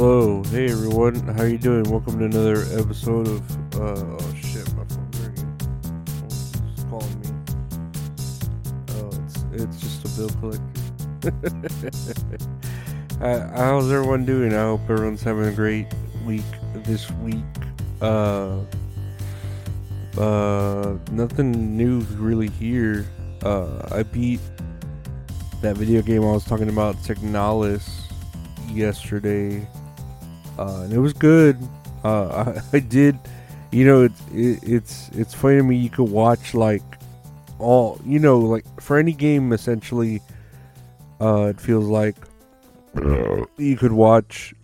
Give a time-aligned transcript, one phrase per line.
[0.00, 1.82] Hello, hey everyone, how you doing?
[1.82, 5.58] Welcome to another episode of uh oh shit, my phone's ringing.
[6.88, 7.28] Calling me.
[8.92, 10.78] Oh, it's it's just a bill collector.
[13.20, 14.54] uh, how's everyone doing?
[14.54, 15.86] I hope everyone's having a great
[16.24, 17.44] week this week.
[18.00, 18.60] Uh
[20.16, 23.04] uh nothing new really here.
[23.42, 24.40] Uh I beat
[25.60, 27.86] that video game I was talking about, Signalis,
[28.72, 29.68] yesterday
[30.60, 31.56] uh, and it was good.
[32.04, 33.18] Uh, I, I, did,
[33.72, 35.76] you know, it's it, it's it's funny to me.
[35.76, 36.82] You could watch like
[37.58, 40.20] all, you know, like for any game, essentially,
[41.20, 42.16] uh, it feels like
[43.56, 44.54] you could watch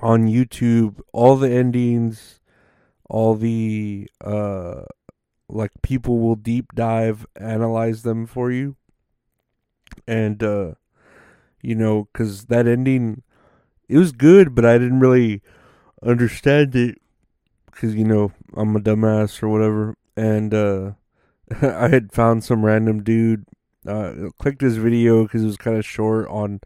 [0.00, 2.40] on YouTube all the endings,
[3.10, 4.84] all the uh,
[5.50, 8.76] like people will deep dive analyze them for you,
[10.06, 10.72] and uh,
[11.60, 13.22] you know, because that ending
[13.88, 15.42] it was good, but I didn't really
[16.02, 17.00] understand it
[17.66, 19.96] because you know I'm a dumbass or whatever.
[20.16, 20.92] And uh,
[21.62, 23.44] I had found some random dude,
[23.86, 26.60] uh, clicked his video because it was kind of short on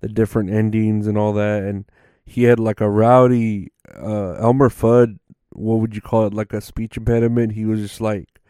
[0.00, 1.84] the different endings and all that, and
[2.24, 5.18] he had like a rowdy uh, Elmer Fudd.
[5.50, 6.34] What would you call it?
[6.34, 7.52] Like a speech impediment.
[7.52, 8.40] He was just like,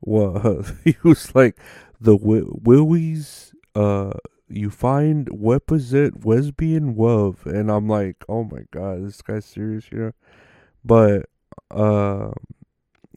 [0.00, 0.66] what?
[0.84, 1.56] he was like
[2.00, 3.54] the Willies.
[3.74, 4.12] Uh,
[4.48, 9.98] you find represent lesbian love and i'm like oh my god this guy's serious you
[9.98, 10.12] know
[10.84, 11.26] but
[11.70, 12.30] uh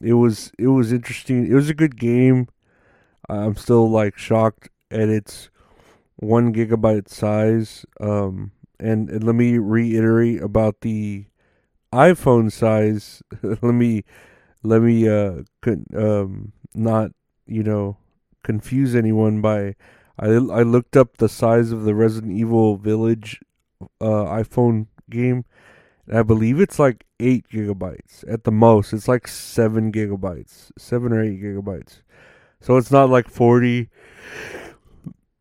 [0.00, 1.46] it was it was interesting.
[1.46, 2.48] It was a good game.
[3.28, 5.50] I'm still like shocked at its
[6.16, 7.86] one gigabyte size.
[8.00, 11.26] Um and, and let me reiterate about the
[11.92, 13.22] iphone size.
[13.42, 14.04] Let me
[14.62, 17.12] let me uh con- um not
[17.46, 17.96] you know
[18.44, 19.76] confuse anyone by
[20.18, 23.40] I I looked up the size of the Resident Evil Village
[24.00, 25.44] uh, iPhone game.
[26.06, 28.92] And I believe it's like eight gigabytes at the most.
[28.92, 32.02] It's like seven gigabytes, seven or eight gigabytes.
[32.60, 33.88] So it's not like forty,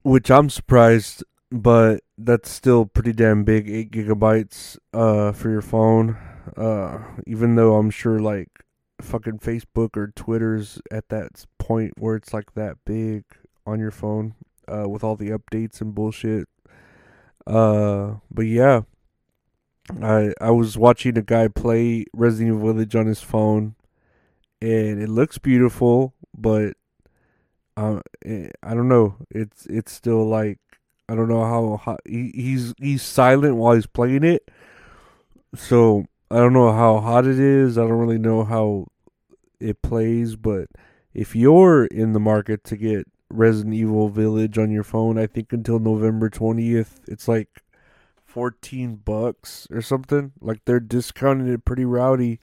[0.03, 3.69] which I'm surprised, but that's still pretty damn big.
[3.69, 6.17] Eight gigabytes uh, for your phone.
[6.57, 8.49] Uh, even though I'm sure like
[8.99, 13.23] fucking Facebook or Twitter's at that point where it's like that big
[13.65, 14.35] on your phone
[14.71, 16.47] uh, with all the updates and bullshit.
[17.45, 18.81] Uh, but yeah,
[20.01, 23.75] I I was watching a guy play Resident Evil Village on his phone,
[24.61, 26.73] and it looks beautiful, but
[27.75, 29.15] uh, I don't know.
[29.29, 30.59] It's it's still like
[31.09, 34.49] I don't know how hot he, he's he's silent while he's playing it,
[35.55, 37.77] so I don't know how hot it is.
[37.77, 38.87] I don't really know how
[39.59, 40.67] it plays, but
[41.13, 45.17] if you're in the market to get Resident Evil Village on your phone.
[45.17, 47.63] I think until November 20th, it's like
[48.25, 50.31] 14 bucks or something.
[50.39, 52.41] Like they're discounting it pretty rowdy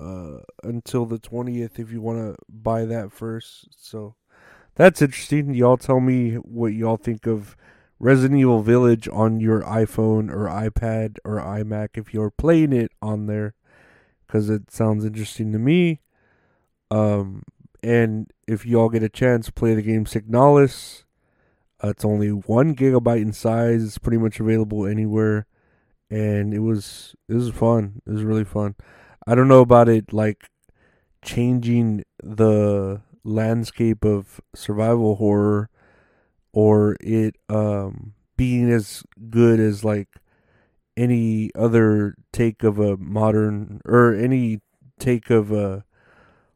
[0.00, 3.68] uh, until the 20th if you want to buy that first.
[3.70, 4.14] So
[4.74, 5.54] that's interesting.
[5.54, 7.56] Y'all tell me what y'all think of
[8.00, 13.26] Resident Evil Village on your iPhone or iPad or iMac if you're playing it on
[13.26, 13.54] there
[14.26, 16.00] because it sounds interesting to me.
[16.90, 17.42] Um,
[17.82, 21.04] and if y'all get a chance, play the game Signalis.
[21.82, 23.84] Uh, it's only one gigabyte in size.
[23.84, 25.46] It's pretty much available anywhere,
[26.10, 28.02] and it was it was fun.
[28.06, 28.74] It was really fun.
[29.26, 30.48] I don't know about it like
[31.22, 35.70] changing the landscape of survival horror,
[36.52, 40.08] or it um being as good as like
[40.96, 44.60] any other take of a modern or any
[44.98, 45.84] take of a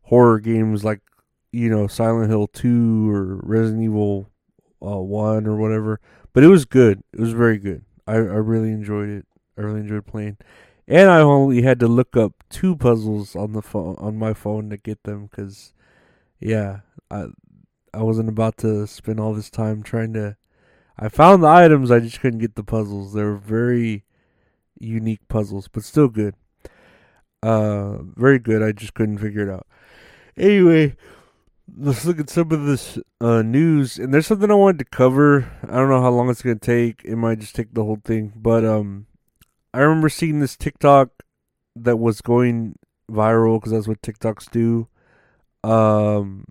[0.04, 1.00] horror games like
[1.52, 4.30] you know Silent Hill two or Resident Evil
[4.84, 6.00] uh, one or whatever.
[6.32, 7.02] But it was good.
[7.12, 7.84] It was very good.
[8.06, 9.26] I I really enjoyed it.
[9.56, 10.38] I really enjoyed playing,
[10.88, 14.70] and I only had to look up two puzzles on the phone on my phone
[14.70, 15.74] to get them because,
[16.40, 17.26] yeah, I
[17.94, 20.36] I wasn't about to spend all this time trying to.
[20.98, 21.90] I found the items.
[21.90, 23.12] I just couldn't get the puzzles.
[23.12, 24.04] They were very
[24.78, 26.34] unique puzzles, but still good.
[27.42, 28.62] Uh, very good.
[28.62, 29.66] I just couldn't figure it out.
[30.36, 30.96] Anyway,
[31.76, 33.98] let's look at some of this uh, news.
[33.98, 35.50] And there's something I wanted to cover.
[35.62, 37.02] I don't know how long it's gonna take.
[37.04, 38.32] It might just take the whole thing.
[38.36, 39.06] But um,
[39.72, 41.22] I remember seeing this TikTok
[41.76, 42.78] that was going
[43.10, 44.88] viral because that's what TikToks do.
[45.64, 46.46] Um,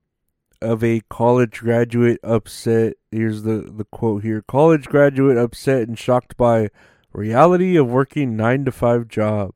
[0.62, 2.94] of a college graduate upset.
[3.12, 6.70] Here's the the quote here: "College graduate upset and shocked by
[7.14, 9.54] reality of working nine to five job."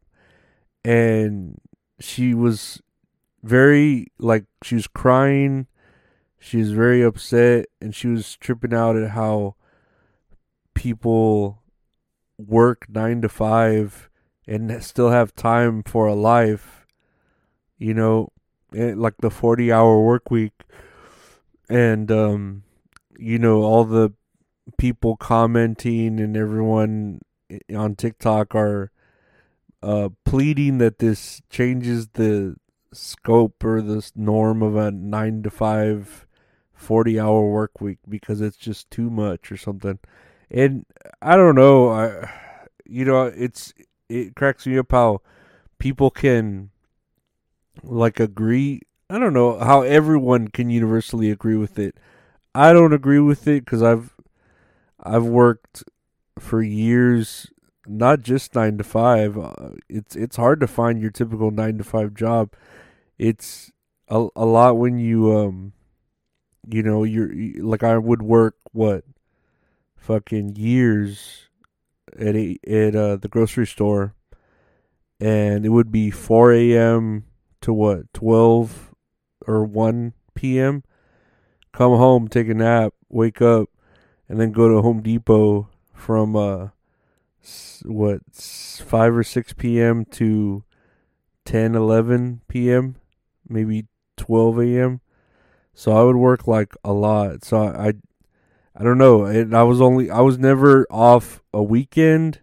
[0.84, 1.60] And
[2.00, 2.82] she was
[3.46, 5.68] very like she was crying.
[6.40, 9.56] She was very upset, and she was tripping out at how
[10.74, 11.62] people
[12.38, 14.10] work nine to five
[14.48, 16.86] and still have time for a life.
[17.78, 18.32] You know,
[18.76, 20.54] eh, like the forty hour work week
[21.70, 22.64] and um,
[23.18, 24.14] you know all the
[24.78, 27.22] people commenting and everyone
[27.76, 28.92] on TikTok are
[29.84, 32.56] uh, pleading that this changes the
[32.96, 36.26] scope or the norm of a 9 to 5
[36.74, 40.00] 40 hour work week because it's just too much or something.
[40.52, 40.86] And
[41.22, 42.30] I don't know, I
[42.86, 43.74] you know, it's
[44.10, 45.22] it cracks me up how
[45.80, 46.70] people can
[47.84, 51.96] like agree I don't know how everyone can universally agree with it.
[52.56, 54.16] I don't agree with it because I've
[55.00, 55.84] I've worked
[56.40, 57.48] for years,
[57.86, 59.38] not just nine to five.
[59.38, 62.52] Uh, it's it's hard to find your typical nine to five job.
[63.18, 63.72] It's
[64.08, 65.74] a a lot when you um,
[66.68, 67.32] you know, you're
[67.64, 69.04] like I would work what,
[69.96, 71.50] fucking years
[72.18, 74.16] at a, at uh, the grocery store,
[75.20, 77.26] and it would be four a.m.
[77.62, 78.94] to what twelve
[79.48, 80.84] or 1 p.m.
[81.72, 83.70] Come home, take a nap, wake up,
[84.28, 86.70] and then go to Home Depot from uh
[87.84, 90.06] what 5 or 6 p.m.
[90.06, 90.64] to
[91.46, 92.96] 10, 11 p.m.,
[93.48, 93.86] maybe
[94.18, 95.02] 12 a.m.
[95.74, 97.44] So I would work like a lot.
[97.44, 97.94] So I, I,
[98.76, 99.26] I don't know.
[99.26, 102.40] And I was only I was never off a weekend.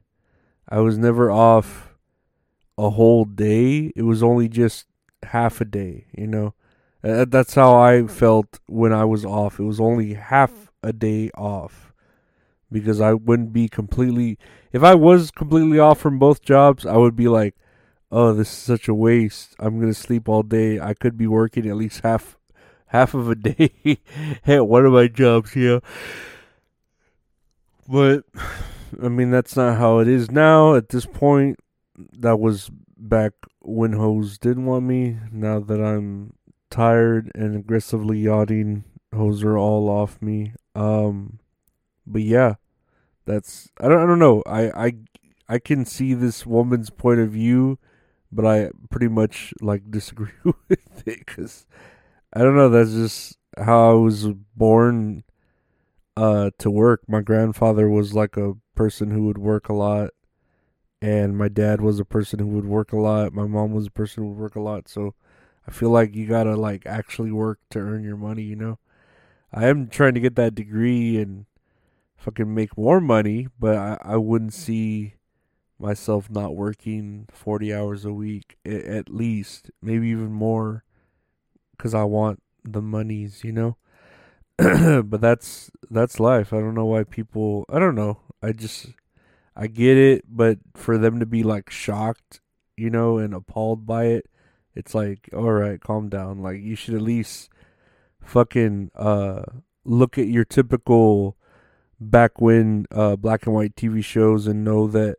[0.68, 1.94] I was never off
[2.78, 3.92] a whole day.
[3.94, 4.86] It was only just
[5.22, 6.54] half a day, you know.
[7.02, 9.58] That's how I felt when I was off.
[9.58, 11.92] It was only half a day off
[12.70, 14.38] because I wouldn't be completely.
[14.72, 17.56] If I was completely off from both jobs, I would be like,
[18.12, 19.56] "Oh, this is such a waste.
[19.58, 20.78] I'm gonna sleep all day.
[20.78, 22.38] I could be working at least half
[22.86, 23.98] half of a day
[24.46, 25.80] at one of my jobs here."
[27.88, 28.24] But
[29.02, 30.74] I mean, that's not how it is now.
[30.74, 31.58] At this point,
[31.96, 35.18] that was back when hoes didn't want me.
[35.32, 36.34] Now that I'm
[36.70, 38.84] tired and aggressively yachting.
[39.14, 40.54] Hoes are all off me.
[40.74, 41.38] Um,
[42.06, 42.54] but yeah,
[43.26, 44.42] that's I don't I don't know.
[44.46, 44.92] I I
[45.48, 47.78] I can see this woman's point of view,
[48.32, 51.66] but I pretty much like disagree with it because
[52.32, 52.68] I don't know.
[52.70, 55.24] That's just how I was born
[56.16, 57.02] uh to work.
[57.08, 60.10] My grandfather was like a person who would work a lot
[61.00, 63.32] and my dad was a person who would work a lot.
[63.32, 64.88] My mom was a person who would work a lot.
[64.88, 65.14] So
[65.66, 68.78] I feel like you gotta like actually work to earn your money, you know.
[69.52, 71.46] I am trying to get that degree and
[72.16, 75.14] fucking make more money, but I, I wouldn't see
[75.82, 80.84] myself not working 40 hours a week at least, maybe even more
[81.78, 83.76] cuz I want the monies, you know.
[85.02, 86.52] but that's that's life.
[86.52, 88.20] I don't know why people I don't know.
[88.42, 88.86] I just
[89.56, 92.40] I get it, but for them to be like shocked,
[92.76, 94.30] you know, and appalled by it,
[94.74, 96.42] it's like, all right, calm down.
[96.42, 97.50] Like you should at least
[98.20, 99.42] fucking uh
[99.84, 101.36] look at your typical
[102.00, 105.16] back when uh black and white TV shows and know that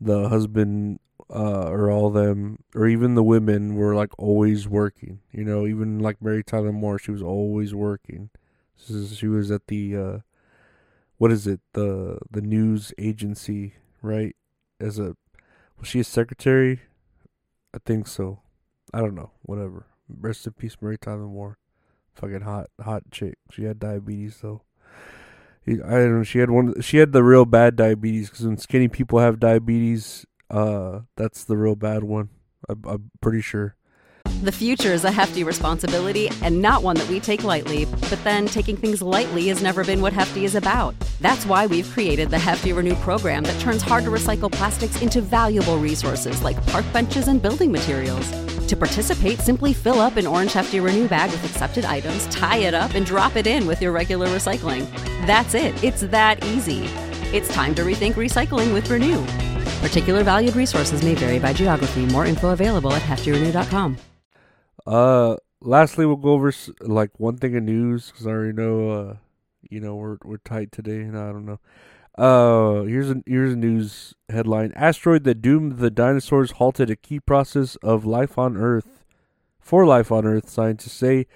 [0.00, 1.00] the husband
[1.30, 5.20] uh or all them or even the women were like always working.
[5.32, 8.30] You know, even like Mary Tyler Moore, she was always working.
[8.76, 10.18] She was at the uh
[11.18, 11.60] what is it?
[11.72, 14.36] The the news agency, right?
[14.80, 15.16] As a
[15.78, 16.80] was she a secretary?
[17.74, 18.40] I think so.
[18.94, 19.32] I don't know.
[19.42, 19.86] Whatever.
[20.08, 21.58] Rest in peace, Mary Tyler Moore.
[22.14, 23.34] Fucking hot, hot chick.
[23.50, 24.62] She had diabetes though.
[25.72, 26.22] I don't know.
[26.24, 26.80] She had one.
[26.80, 31.56] She had the real bad diabetes because when skinny people have diabetes, uh, that's the
[31.56, 32.30] real bad one.
[32.68, 33.76] I, I'm pretty sure.
[34.42, 38.46] The future is a hefty responsibility and not one that we take lightly, but then
[38.46, 40.94] taking things lightly has never been what Hefty is about.
[41.20, 45.20] That's why we've created the Hefty Renew program that turns hard to recycle plastics into
[45.22, 48.30] valuable resources like park benches and building materials.
[48.68, 52.74] To participate, simply fill up an orange Hefty Renew bag with accepted items, tie it
[52.74, 54.88] up, and drop it in with your regular recycling.
[55.26, 55.82] That's it.
[55.82, 56.84] It's that easy.
[57.32, 59.24] It's time to rethink recycling with Renew.
[59.80, 62.06] Particular valued resources may vary by geography.
[62.06, 63.96] More info available at heftyrenew.com.
[64.86, 68.90] Uh, lastly, we'll go over like one thing of news because I already know.
[68.90, 69.16] Uh,
[69.70, 71.60] you know we're we're tight today, and I don't know.
[72.18, 77.20] Uh, here's a here's a news headline: Asteroid that doomed the dinosaurs halted a key
[77.20, 79.04] process of life on Earth.
[79.60, 81.26] For life on Earth, scientists say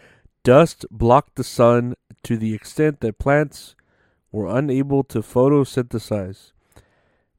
[0.43, 3.77] dust blocked the sun to the extent that plants
[4.33, 6.51] were unable to photosynthesize.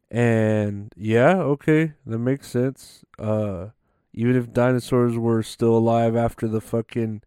[0.09, 3.03] And yeah, okay, that makes sense.
[3.19, 3.69] Uh,
[4.13, 7.23] even if dinosaurs were still alive after the fucking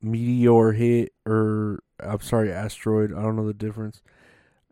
[0.00, 3.12] meteor hit, or I'm sorry, asteroid.
[3.12, 4.00] I don't know the difference.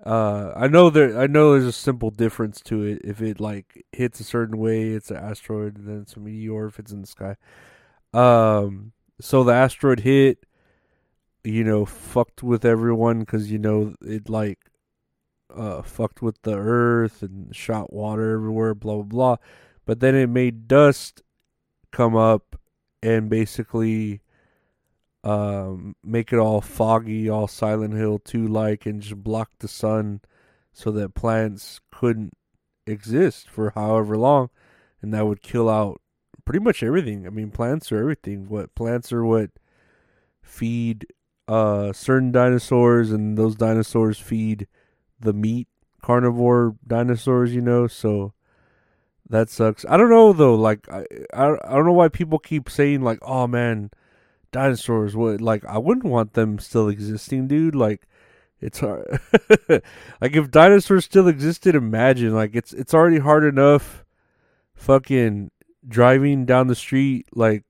[0.06, 1.18] Uh, I know there.
[1.18, 3.00] I know there's a simple difference to it.
[3.02, 6.66] If it like hits a certain way, it's an asteroid, and then it's a meteor
[6.68, 7.36] if it's in the sky.
[8.14, 10.46] Um, so the asteroid hit,
[11.42, 14.60] you know, fucked with everyone because you know it like
[15.54, 19.36] uh fucked with the earth and shot water everywhere, blah blah blah.
[19.86, 21.22] But then it made dust
[21.90, 22.60] come up
[23.02, 24.20] and basically
[25.26, 30.20] um make it all foggy, all Silent Hill 2 like and just block the sun
[30.72, 32.32] so that plants couldn't
[32.86, 34.50] exist for however long
[35.02, 36.00] and that would kill out
[36.44, 37.26] pretty much everything.
[37.26, 38.48] I mean plants are everything.
[38.48, 39.50] What plants are what
[40.42, 41.06] feed
[41.48, 44.68] uh certain dinosaurs and those dinosaurs feed
[45.18, 45.66] the meat
[46.02, 48.32] carnivore dinosaurs, you know, so
[49.28, 49.84] that sucks.
[49.88, 51.04] I don't know though, like I
[51.34, 53.90] I, I don't know why people keep saying like, "Oh man,
[54.56, 58.08] dinosaurs what like I wouldn't want them still existing, dude." Like
[58.60, 59.20] it's hard.
[59.68, 64.04] like if dinosaurs still existed, imagine like it's it's already hard enough
[64.74, 65.50] fucking
[65.86, 67.64] driving down the street like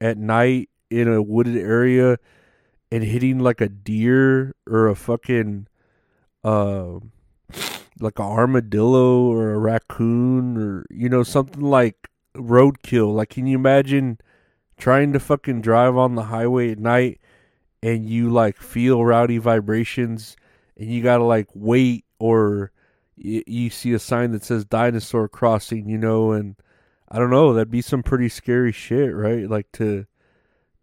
[0.00, 2.18] at night in a wooded area
[2.90, 5.66] and hitting like a deer or a fucking
[6.42, 7.12] um
[8.00, 13.14] like a armadillo or a raccoon or you know something like roadkill.
[13.14, 14.18] Like, can you imagine
[14.80, 17.20] trying to fucking drive on the highway at night
[17.82, 20.36] and you like feel rowdy vibrations
[20.76, 22.72] and you gotta like wait or
[23.16, 26.56] y- you see a sign that says dinosaur crossing, you know, and
[27.08, 29.48] I don't know, that'd be some pretty scary shit, right?
[29.48, 30.06] Like to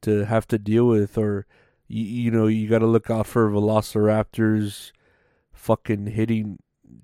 [0.04, 1.48] to have to deal with or
[1.88, 4.92] you, you know, you got to look out for velociraptors
[5.54, 6.60] fucking hitting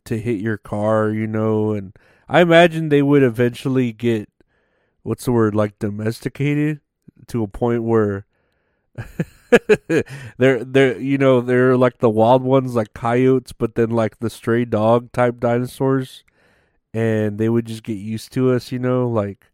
[0.05, 1.95] to hit your car, you know, and
[2.29, 4.29] I imagine they would eventually get
[5.01, 6.79] what's the word like domesticated
[7.30, 8.25] to a point where
[10.38, 14.30] they're they're you know they're like the wild ones like coyotes but then like the
[14.30, 16.24] stray dog type dinosaurs.
[16.96, 19.51] And they would just get used to us you know like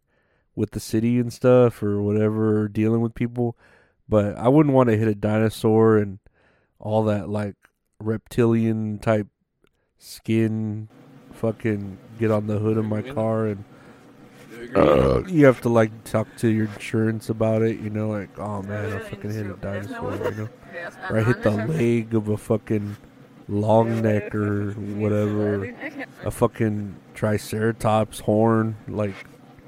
[0.54, 3.56] with the city and stuff or whatever or dealing with people.
[4.08, 6.18] But I wouldn't want to hit a dinosaur and
[6.78, 7.56] all that like
[8.00, 9.28] reptilian type
[9.98, 10.88] skin
[11.32, 13.64] fucking get on the hood of my car and
[14.74, 18.62] uh, you have to like talk to your insurance about it, you know, like oh
[18.62, 20.48] man, I fucking hit a dinosaur, you know,
[21.08, 22.96] or I hit the leg of a fucking
[23.48, 25.74] long neck or whatever,
[26.24, 29.14] a fucking triceratops horn, like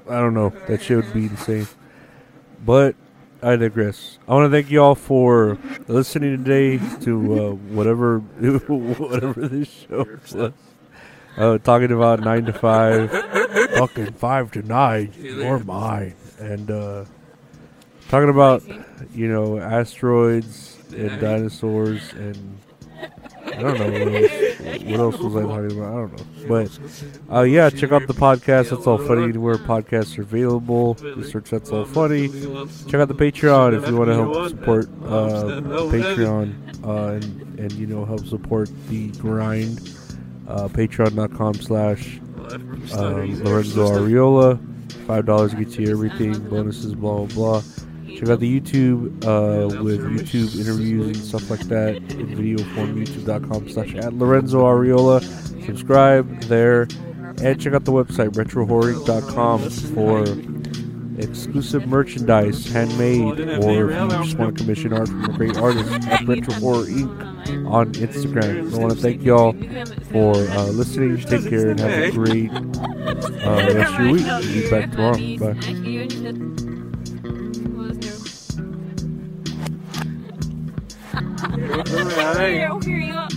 [0.09, 1.67] I don't know, that shit would be insane.
[2.65, 2.95] But
[3.41, 4.19] I digress.
[4.27, 5.57] I want to thank you all for
[5.87, 8.19] listening today to uh, whatever
[8.67, 10.53] whatever this show was.
[11.37, 13.11] Uh, talking about nine to five,
[13.77, 15.11] fucking five to nine,
[15.43, 17.05] or mine, and uh,
[18.09, 18.63] talking about
[19.13, 22.59] you know asteroids and dinosaurs and
[23.45, 25.93] I don't know what else, what else was I talking about.
[25.93, 28.69] I don't know, but uh, yeah, check out the podcast.
[28.69, 29.23] That's all funny.
[29.23, 32.29] Anywhere podcasts are available, just search that's all funny.
[32.29, 35.61] Check out the Patreon if you want to help support uh,
[35.91, 39.79] Patreon uh, and and you know help support the grind
[40.47, 42.19] uh, patreon.com slash
[42.97, 44.59] um, Lorenzo Ariola.
[45.07, 47.63] Five dollars gets you everything, bonuses, blah blah blah.
[48.17, 53.03] Check out the YouTube uh, with YouTube interviews and stuff like that in video form.
[53.03, 55.21] YouTube.com slash at Lorenzo Ariola.
[55.65, 56.87] Subscribe there,
[57.41, 60.52] and check out the website retrohorror.com for
[61.17, 65.91] exclusive merchandise, handmade, or if you just want to commission art from a great artist
[66.07, 67.69] at Retro Horror Inc.
[67.69, 68.73] on Instagram.
[68.73, 69.53] I want to thank y'all
[70.11, 71.17] for uh, listening.
[71.17, 72.61] Take care and have a great uh,
[73.73, 74.25] rest of your week.
[74.25, 75.17] We'll be back tomorrow.
[75.37, 76.69] Bye.
[81.93, 83.27] Here, here you go.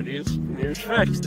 [0.00, 1.20] News, news facts.